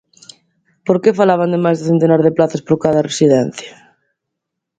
¿Por 0.85 0.97
que 1.01 1.17
falaban 1.19 1.49
de 1.53 1.59
máis 1.65 1.77
do 1.79 1.87
centenar 1.89 2.21
de 2.23 2.35
prazas 2.37 2.61
por 2.67 2.75
cada 2.83 3.05
residencia? 3.09 3.73